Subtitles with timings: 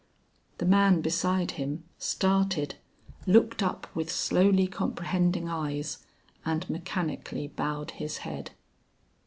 [0.57, 2.73] The man beside him, started,
[3.27, 6.03] looked up with slowly comprehending eyes,
[6.43, 8.49] and mechanically bowed his head.